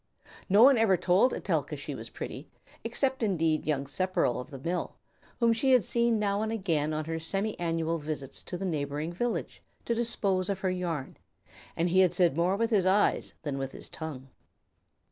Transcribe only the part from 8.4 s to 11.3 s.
to the neighboring village to dispose of her yarn,